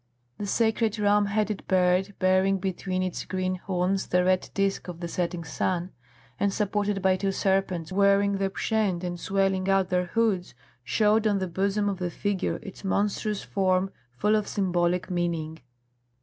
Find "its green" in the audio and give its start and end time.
3.03-3.53